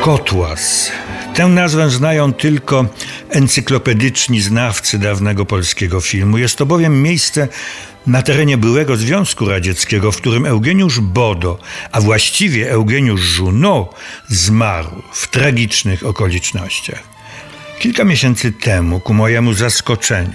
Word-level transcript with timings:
Kotłas. 0.00 0.92
Tę 1.34 1.46
nazwę 1.46 1.90
znają 1.90 2.32
tylko 2.32 2.86
encyklopedyczni 3.30 4.40
znawcy 4.40 4.98
dawnego 4.98 5.46
polskiego 5.46 6.00
filmu. 6.00 6.38
Jest 6.38 6.56
to 6.56 6.66
bowiem 6.66 7.02
miejsce 7.02 7.48
na 8.06 8.22
terenie 8.22 8.56
byłego 8.56 8.96
Związku 8.96 9.48
Radzieckiego, 9.48 10.12
w 10.12 10.16
którym 10.16 10.46
Eugeniusz 10.46 11.00
Bodo, 11.00 11.58
a 11.92 12.00
właściwie 12.00 12.70
Eugeniusz 12.70 13.38
Junot, 13.38 13.94
zmarł 14.28 15.02
w 15.12 15.28
tragicznych 15.28 16.06
okolicznościach. 16.06 17.02
Kilka 17.78 18.04
miesięcy 18.04 18.52
temu, 18.52 19.00
ku 19.00 19.14
mojemu 19.14 19.52
zaskoczeniu, 19.52 20.34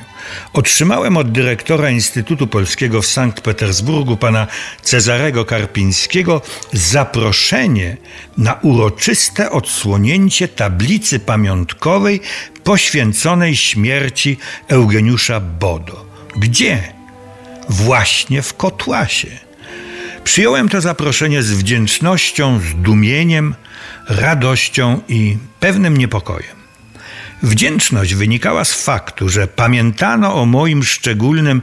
otrzymałem 0.53 1.17
od 1.17 1.31
dyrektora 1.31 1.89
Instytutu 1.89 2.47
Polskiego 2.47 3.01
w 3.01 3.07
Sankt 3.07 3.41
Petersburgu, 3.41 4.17
pana 4.17 4.47
Cezarego 4.81 5.45
Karpińskiego, 5.45 6.41
zaproszenie 6.73 7.97
na 8.37 8.53
uroczyste 8.53 9.51
odsłonięcie 9.51 10.47
tablicy 10.47 11.19
pamiątkowej 11.19 12.21
poświęconej 12.63 13.55
śmierci 13.55 14.37
Eugeniusza 14.67 15.39
Bodo. 15.39 16.05
Gdzie? 16.37 16.93
Właśnie 17.69 18.41
w 18.41 18.53
Kotłasie. 18.53 19.27
Przyjąłem 20.23 20.69
to 20.69 20.81
zaproszenie 20.81 21.43
z 21.43 21.51
wdzięcznością, 21.51 22.59
zdumieniem, 22.59 23.55
radością 24.07 25.01
i 25.07 25.37
pewnym 25.59 25.97
niepokojem. 25.97 26.64
Wdzięczność 27.45 28.13
wynikała 28.13 28.65
z 28.65 28.73
faktu, 28.73 29.29
że 29.29 29.47
pamiętano 29.47 30.35
o 30.35 30.45
moim 30.45 30.83
szczególnym, 30.83 31.61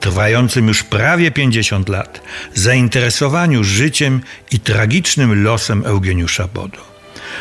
trwającym 0.00 0.68
już 0.68 0.82
prawie 0.82 1.30
50 1.30 1.88
lat, 1.88 2.20
zainteresowaniu 2.54 3.64
życiem 3.64 4.20
i 4.50 4.60
tragicznym 4.60 5.42
losem 5.42 5.82
Eugeniusza 5.86 6.48
Bodo. 6.54 6.78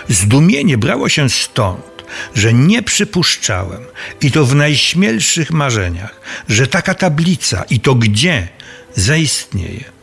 Zdumienie 0.10 0.78
brało 0.78 1.10
się 1.10 1.30
stąd, 1.30 2.04
że 2.36 2.54
nie 2.54 2.84
przypuszczałem, 2.84 3.82
i 4.22 4.32
to 4.32 4.46
w 4.46 4.56
najśmielszych 4.56 5.52
marzeniach, 5.52 6.22
że 6.50 6.68
taka 6.68 6.94
tablica, 6.94 7.64
i 7.70 7.80
to 7.80 7.96
gdzie, 7.96 8.48
zaistnieje. 8.96 10.01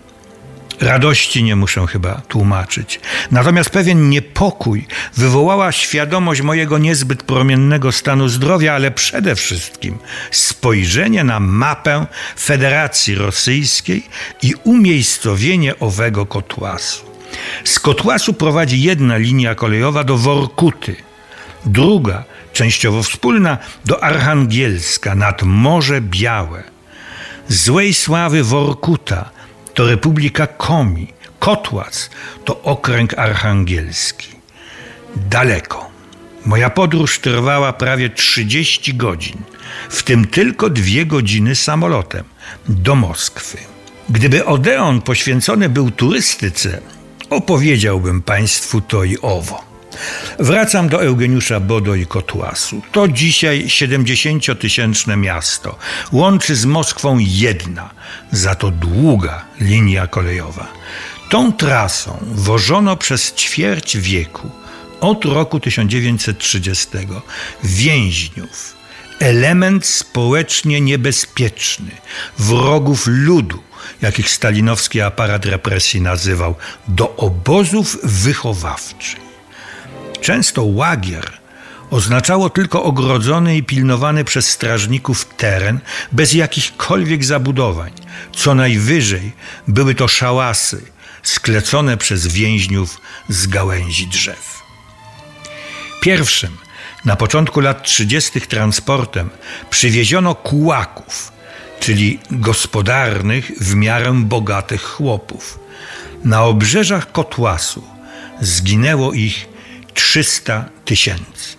Radości 0.81 1.45
nie 1.45 1.57
muszę 1.57 1.87
chyba 1.87 2.21
tłumaczyć. 2.29 3.01
Natomiast 3.31 3.71
pewien 3.71 4.09
niepokój 4.09 4.87
wywołała 5.17 5.73
świadomość 5.73 6.41
mojego 6.41 6.79
niezbyt 6.79 7.23
promiennego 7.23 7.93
stanu 7.93 8.29
zdrowia, 8.29 8.75
ale 8.75 8.91
przede 8.91 9.35
wszystkim 9.35 9.99
spojrzenie 10.31 11.25
na 11.25 11.41
mapę 11.41 12.07
Federacji 12.39 13.15
Rosyjskiej 13.15 14.07
i 14.43 14.55
umiejscowienie 14.65 15.79
owego 15.79 16.27
kotłasu. 16.27 17.05
Z 17.65 17.81
kotłasu 17.81 18.35
prowadzi 18.35 18.83
jedna 18.83 19.17
linia 19.17 19.55
kolejowa 19.55 20.05
do 20.05 20.17
Workuty, 20.17 20.97
druga, 21.67 22.25
częściowo 22.53 23.03
wspólna, 23.03 23.59
do 23.85 24.05
Archangielska 24.05 25.15
nad 25.15 25.43
Morze 25.43 26.01
Białe. 26.01 26.63
Złej 27.49 27.95
sławy 27.95 28.45
Workuta– 28.45 29.31
to 29.79 29.87
Republika 29.87 30.47
Komi, 30.47 31.07
Kotłac 31.39 32.11
to 32.45 32.63
okręg 32.63 33.19
archangielski. 33.19 34.29
Daleko. 35.17 35.91
Moja 36.45 36.71
podróż 36.71 37.19
trwała 37.19 37.73
prawie 37.73 38.11
30 38.11 38.95
godzin, 38.95 39.37
w 39.91 40.03
tym 40.03 40.27
tylko 40.27 40.71
dwie 40.71 41.07
godziny 41.07 41.55
samolotem 41.55 42.25
do 42.69 42.95
Moskwy. 42.95 43.59
Gdyby 44.11 44.45
Odeon 44.45 45.01
poświęcony 45.01 45.69
był 45.69 45.91
turystyce, 45.91 46.81
opowiedziałbym 47.31 48.23
Państwu 48.23 48.81
to 48.81 49.05
i 49.05 49.19
owo. 49.23 49.65
Wracam 50.39 50.89
do 50.89 51.03
Eugeniusza 51.03 51.61
Bodo 51.61 51.95
i 51.95 52.07
Kotłasu. 52.07 52.83
To 52.93 53.09
dzisiaj 53.09 53.65
70-tysięczne 53.67 55.17
miasto. 55.17 55.79
Łączy 56.13 56.57
z 56.57 56.65
Moskwą 56.65 57.19
jedna, 57.19 57.91
za 58.33 58.55
to 58.55 58.71
długa 58.71 59.45
linia 59.61 60.07
kolejowa. 60.07 60.69
Tą 61.31 61.53
trasą 61.53 62.19
wożono 62.23 62.97
przez 62.97 63.35
ćwierć 63.35 63.97
wieku, 63.97 64.51
od 65.01 65.25
roku 65.25 65.61
1930, 65.61 66.89
więźniów, 67.65 68.77
element 69.19 69.87
społecznie 69.87 70.81
niebezpieczny, 70.81 71.91
wrogów 72.39 73.05
ludu, 73.07 73.63
jakich 74.03 74.31
stalinowski 74.31 75.01
aparat 75.01 75.47
represji 75.47 76.01
nazywał, 76.01 76.55
do 76.89 77.17
obozów 77.17 77.99
wychowawczych. 78.05 79.28
Często 80.21 80.65
łagier 80.65 81.39
oznaczało 81.91 82.51
tylko 82.51 82.83
ogrodzony 82.83 83.57
i 83.57 83.63
pilnowany 83.63 84.25
przez 84.25 84.51
strażników 84.51 85.25
teren 85.25 85.81
bez 86.13 86.33
jakichkolwiek 86.33 87.25
zabudowań. 87.25 87.93
Co 88.33 88.55
najwyżej 88.55 89.33
były 89.69 89.95
to 89.95 90.09
szałasy 90.09 90.83
sklecone 91.23 91.97
przez 91.97 92.27
więźniów 92.27 93.01
z 93.29 93.47
gałęzi 93.47 94.07
drzew. 94.07 94.63
Pierwszym 96.01 96.57
na 97.05 97.17
początku 97.17 97.61
lat 97.61 97.83
30. 97.83 98.41
transportem 98.41 99.31
przywieziono 99.71 100.35
kułaków, 100.35 101.33
czyli 101.81 102.19
gospodarnych 102.31 103.51
w 103.61 103.75
miarę 103.75 104.13
bogatych 104.15 104.83
chłopów. 104.83 105.59
Na 106.25 106.45
obrzeżach 106.45 107.13
Kotłasu 107.13 107.85
zginęło 108.41 109.13
ich 109.13 109.49
300 110.09 110.65
tysięcy. 110.85 111.57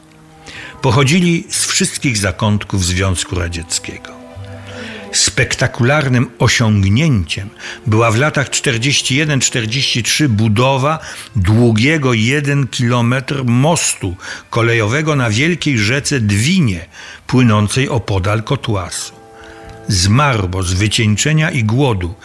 Pochodzili 0.81 1.43
z 1.49 1.65
wszystkich 1.65 2.17
zakątków 2.17 2.85
Związku 2.85 3.35
Radzieckiego. 3.35 4.09
Spektakularnym 5.11 6.29
osiągnięciem 6.39 7.49
była 7.87 8.11
w 8.11 8.17
latach 8.17 8.49
41-43 8.49 10.27
budowa 10.27 10.99
długiego 11.35 12.13
1 12.13 12.67
kilometr 12.67 13.43
mostu 13.45 14.15
kolejowego 14.49 15.15
na 15.15 15.29
wielkiej 15.29 15.77
rzece 15.77 16.19
Dwinie, 16.19 16.85
płynącej 17.27 17.89
opodal 17.89 18.43
Kotłasu. 18.43 19.13
Zmarło 19.87 20.63
z 20.63 20.73
wycieńczenia 20.73 21.51
i 21.51 21.63
głodu 21.63 22.15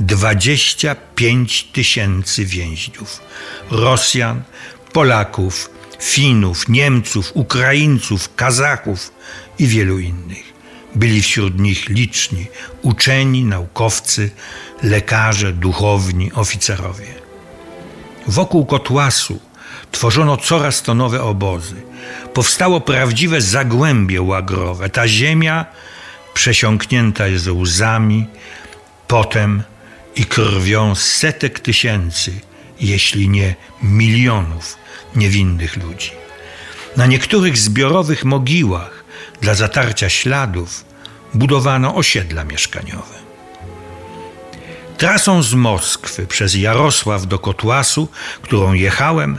25 0.00 1.64
tysięcy 1.64 2.44
więźniów. 2.44 3.20
Rosjan, 3.70 4.42
Polaków, 4.92 5.73
Finów, 6.04 6.68
Niemców, 6.68 7.30
Ukraińców, 7.34 8.34
Kazachów 8.34 9.12
i 9.58 9.66
wielu 9.66 9.98
innych. 9.98 10.54
Byli 10.94 11.22
wśród 11.22 11.60
nich 11.60 11.88
liczni 11.88 12.46
uczeni, 12.82 13.44
naukowcy, 13.44 14.30
lekarze, 14.82 15.52
duchowni, 15.52 16.32
oficerowie. 16.32 17.14
Wokół 18.26 18.66
Kotłasu 18.66 19.40
tworzono 19.90 20.36
coraz 20.36 20.82
to 20.82 20.94
nowe 20.94 21.22
obozy. 21.22 21.74
Powstało 22.34 22.80
prawdziwe 22.80 23.40
zagłębie 23.40 24.22
łagrowe. 24.22 24.88
Ta 24.88 25.08
ziemia 25.08 25.66
przesiąknięta 26.34 27.26
jest 27.26 27.46
łzami, 27.48 28.26
potem 29.08 29.62
i 30.16 30.24
krwią 30.24 30.94
setek 30.94 31.60
tysięcy, 31.60 32.32
jeśli 32.80 33.28
nie 33.28 33.54
milionów 33.82 34.76
niewinnych 35.16 35.76
ludzi. 35.76 36.10
Na 36.96 37.06
niektórych 37.06 37.58
zbiorowych 37.58 38.24
mogiłach 38.24 39.04
dla 39.40 39.54
zatarcia 39.54 40.08
śladów 40.08 40.84
budowano 41.34 41.94
osiedla 41.94 42.44
mieszkaniowe. 42.44 43.24
Trasą 44.98 45.42
z 45.42 45.54
Moskwy 45.54 46.26
przez 46.26 46.54
Jarosław 46.54 47.26
do 47.26 47.38
Kotłasu, 47.38 48.08
którą 48.42 48.72
jechałem, 48.72 49.38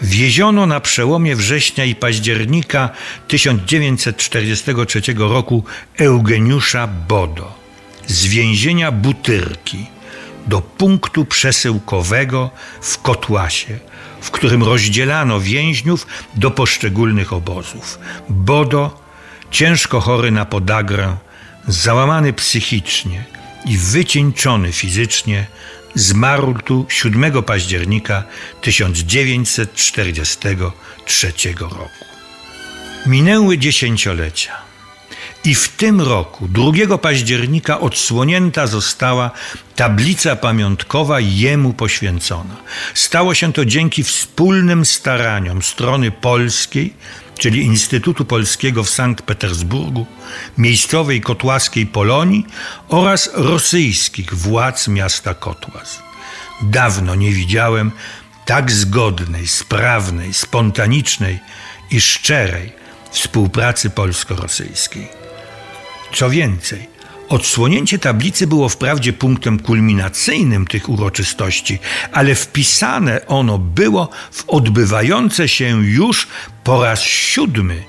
wieziono 0.00 0.66
na 0.66 0.80
przełomie 0.80 1.36
września 1.36 1.84
i 1.84 1.94
października 1.94 2.90
1943 3.28 5.02
roku 5.18 5.64
Eugeniusza 5.98 6.86
Bodo 6.86 7.54
z 8.06 8.26
więzienia 8.26 8.92
Butyrki 8.92 9.86
do 10.46 10.60
punktu 10.60 11.24
przesyłkowego 11.24 12.50
w 12.80 13.02
Kotłasie, 13.02 13.78
w 14.20 14.30
którym 14.30 14.62
rozdzielano 14.62 15.40
więźniów 15.40 16.06
do 16.34 16.50
poszczególnych 16.50 17.32
obozów. 17.32 17.98
Bodo, 18.28 19.00
ciężko 19.50 20.00
chory 20.00 20.30
na 20.30 20.44
podagrę, 20.44 21.16
załamany 21.68 22.32
psychicznie 22.32 23.24
i 23.66 23.78
wycieńczony 23.78 24.72
fizycznie, 24.72 25.46
zmarł 25.94 26.54
tu 26.54 26.86
7 26.88 27.42
października 27.42 28.24
1943 28.60 31.32
roku. 31.60 32.04
Minęły 33.06 33.58
dziesięciolecia. 33.58 34.73
I 35.44 35.54
w 35.54 35.68
tym 35.68 36.00
roku, 36.00 36.48
2 36.48 36.98
października, 36.98 37.80
odsłonięta 37.80 38.66
została 38.66 39.30
tablica 39.76 40.36
pamiątkowa 40.36 41.20
jemu 41.20 41.72
poświęcona. 41.72 42.56
Stało 42.94 43.34
się 43.34 43.52
to 43.52 43.64
dzięki 43.64 44.04
wspólnym 44.04 44.84
staraniom 44.84 45.62
strony 45.62 46.10
polskiej, 46.10 46.94
czyli 47.38 47.62
Instytutu 47.62 48.24
Polskiego 48.24 48.84
w 48.84 48.90
Sankt 48.90 49.24
Petersburgu, 49.24 50.06
miejscowej 50.58 51.20
kotłaskiej 51.20 51.86
Polonii 51.86 52.46
oraz 52.88 53.30
rosyjskich 53.34 54.34
władz 54.34 54.88
miasta 54.88 55.34
Kotłas. 55.34 56.02
Dawno 56.62 57.14
nie 57.14 57.32
widziałem 57.32 57.92
tak 58.44 58.72
zgodnej, 58.72 59.46
sprawnej, 59.46 60.34
spontanicznej 60.34 61.38
i 61.90 62.00
szczerej 62.00 62.72
współpracy 63.10 63.90
polsko-rosyjskiej. 63.90 65.24
Co 66.14 66.30
więcej, 66.30 66.88
odsłonięcie 67.28 67.98
tablicy 67.98 68.46
było 68.46 68.68
wprawdzie 68.68 69.12
punktem 69.12 69.58
kulminacyjnym 69.58 70.66
tych 70.66 70.88
uroczystości, 70.88 71.78
ale 72.12 72.34
wpisane 72.34 73.26
ono 73.26 73.58
było 73.58 74.08
w 74.32 74.44
odbywające 74.48 75.48
się 75.48 75.84
już 75.84 76.28
po 76.64 76.84
raz 76.84 77.00
siódmy 77.00 77.82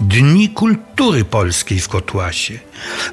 Dni 0.00 0.48
Kultury 0.48 1.24
Polskiej 1.24 1.80
w 1.80 1.88
Kotłasie. 1.88 2.58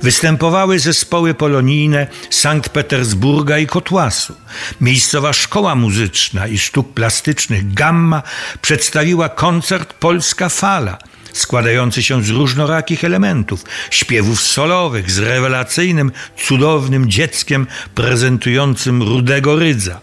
Występowały 0.02 0.80
zespoły 0.80 1.34
polonijne 1.34 2.08
Sankt 2.30 2.70
Petersburga 2.70 3.58
i 3.58 3.68
Kotłasu. 3.68 4.34
Miejscowa 4.82 5.34
Szkoła 5.34 5.76
Muzyczna 5.76 6.48
i 6.48 6.58
Sztuk 6.58 6.94
Plastycznych 6.94 7.74
Gamma 7.74 8.24
przedstawiła 8.62 9.30
koncert 9.30 9.94
Polska 9.94 10.50
Fala– 10.50 10.98
składający 11.38 12.04
się 12.04 12.24
z 12.24 12.30
różnorakich 12.30 13.04
elementów, 13.04 13.64
śpiewów 13.90 14.42
solowych, 14.42 15.12
z 15.12 15.20
rewelacyjnym, 15.20 16.12
cudownym 16.48 17.10
dzieckiem 17.10 17.68
prezentującym 17.96 19.04
rudego 19.04 19.56
rydza, 19.56 20.02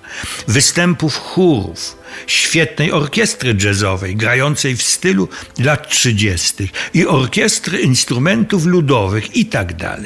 występów 0.48 1.16
chórów, 1.16 1.96
świetnej 2.26 2.92
orkiestry 2.92 3.56
jazzowej 3.64 4.16
grającej 4.16 4.76
w 4.76 4.82
stylu 4.82 5.28
lat 5.58 5.88
30. 5.88 6.68
i 6.94 7.06
orkiestry 7.06 7.78
instrumentów 7.78 8.64
ludowych 8.64 9.36
itd. 9.36 9.74
Tak 9.76 10.02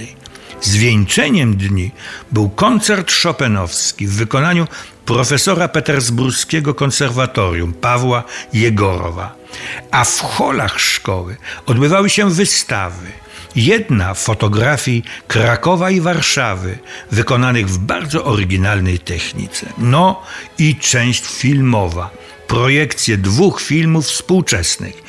Zwieńczeniem 0.62 1.56
dni 1.56 1.90
był 2.32 2.48
koncert 2.50 3.10
szopenowski 3.10 4.06
w 4.06 4.12
wykonaniu 4.12 4.66
profesora 5.06 5.68
petersburskiego 5.68 6.74
konserwatorium 6.74 7.72
Pawła 7.72 8.24
Jegorowa. 8.52 9.34
A 9.90 10.04
w 10.04 10.20
holach 10.20 10.80
szkoły 10.80 11.36
odbywały 11.66 12.10
się 12.10 12.30
wystawy. 12.30 13.06
Jedna 13.56 14.14
fotografii 14.14 15.04
Krakowa 15.28 15.90
i 15.90 16.00
Warszawy, 16.00 16.78
wykonanych 17.10 17.68
w 17.68 17.78
bardzo 17.78 18.24
oryginalnej 18.24 18.98
technice. 18.98 19.66
No 19.78 20.22
i 20.58 20.76
część 20.76 21.26
filmowa 21.26 22.10
projekcję 22.46 23.16
dwóch 23.16 23.60
filmów 23.60 24.06
współczesnych, 24.06 25.02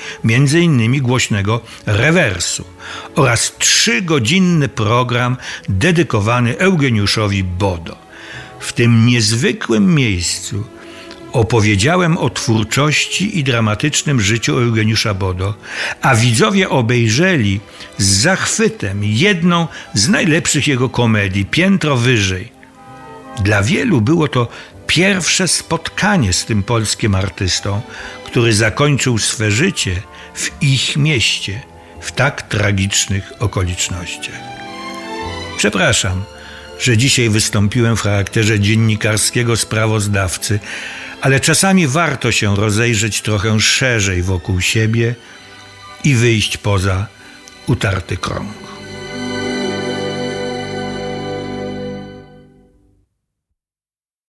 innymi 0.61 1.01
głośnego 1.01 1.61
Rewersu 1.85 2.63
oraz 3.15 3.53
trzygodzinny 3.57 4.69
program 4.69 5.37
dedykowany 5.69 6.57
Eugeniuszowi 6.57 7.43
Bodo. 7.43 8.06
W 8.67 8.73
tym 8.73 9.05
niezwykłym 9.05 9.95
miejscu 9.95 10.63
opowiedziałem 11.33 12.17
o 12.17 12.29
twórczości 12.29 13.39
i 13.39 13.43
dramatycznym 13.43 14.21
życiu 14.21 14.59
Eugeniusza 14.59 15.13
Bodo, 15.13 15.53
a 16.01 16.15
widzowie 16.15 16.69
obejrzeli 16.69 17.59
z 17.97 18.05
zachwytem 18.05 19.03
jedną 19.03 19.67
z 19.93 20.09
najlepszych 20.09 20.67
jego 20.67 20.89
komedii, 20.89 21.45
Piętro 21.45 21.97
Wyżej. 21.97 22.51
Dla 23.43 23.63
wielu 23.63 24.01
było 24.01 24.27
to 24.27 24.47
pierwsze 24.87 25.47
spotkanie 25.47 26.33
z 26.33 26.45
tym 26.45 26.63
polskim 26.63 27.15
artystą, 27.15 27.81
który 28.25 28.53
zakończył 28.53 29.17
swe 29.17 29.51
życie 29.51 30.01
w 30.33 30.51
ich 30.61 30.97
mieście 30.97 31.61
w 32.01 32.11
tak 32.11 32.41
tragicznych 32.41 33.33
okolicznościach. 33.39 34.41
Przepraszam, 35.57 36.23
że 36.79 36.97
dzisiaj 36.97 37.29
wystąpiłem 37.29 37.97
w 37.97 38.01
charakterze 38.01 38.59
dziennikarskiego 38.59 39.57
sprawozdawcy, 39.57 40.59
ale 41.21 41.39
czasami 41.39 41.87
warto 41.87 42.31
się 42.31 42.55
rozejrzeć 42.55 43.21
trochę 43.21 43.59
szerzej 43.59 44.23
wokół 44.23 44.61
siebie 44.61 45.15
i 46.03 46.15
wyjść 46.15 46.57
poza 46.57 47.07
utarty 47.67 48.17
krąg. 48.17 48.76